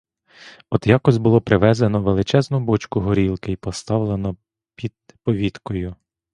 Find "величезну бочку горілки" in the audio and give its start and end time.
2.01-3.51